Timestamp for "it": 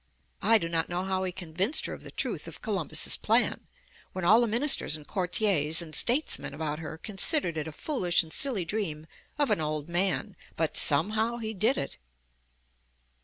7.55-7.65, 11.77-11.97